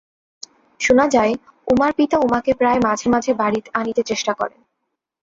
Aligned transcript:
শুনা 0.79 1.05
যায়, 1.07 1.33
উমার 1.67 1.91
পিতা 1.93 2.17
উমাকে 2.19 2.51
প্রায় 2.53 2.79
মাঝে 2.79 3.07
মাঝে 3.09 3.31
বাড়ি 3.33 3.59
আনিতে 3.73 4.01
চেষ্টা 4.03 4.33
করেন। 4.33 4.59